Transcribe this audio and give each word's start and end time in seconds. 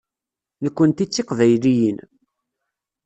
Nekkenti 0.63 1.05
d 1.05 1.09
Tiqbayliyin. 1.09 1.97